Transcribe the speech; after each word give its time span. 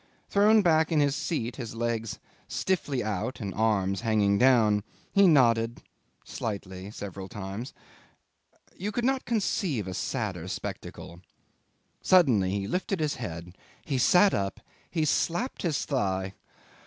Thrown 0.31 0.63
back 0.63 0.91
in 0.91 0.99
his 0.99 1.15
seat, 1.15 1.57
his 1.57 1.75
legs 1.75 2.17
stiffly 2.47 3.03
out 3.03 3.39
and 3.39 3.53
arms 3.53 4.01
hanging 4.01 4.39
down, 4.39 4.81
he 5.13 5.27
nodded 5.27 5.83
slightly 6.23 6.89
several 6.89 7.27
times. 7.27 7.71
You 8.75 8.91
could 8.91 9.05
not 9.05 9.25
conceive 9.25 9.87
a 9.87 9.93
sadder 9.93 10.47
spectacle. 10.47 11.21
Suddenly 12.01 12.49
he 12.49 12.67
lifted 12.67 12.99
his 12.99 13.17
head; 13.17 13.55
he 13.85 13.99
sat 13.99 14.33
up; 14.33 14.59
he 14.89 15.05
slapped 15.05 15.61
his 15.61 15.85
thigh. 15.85 16.33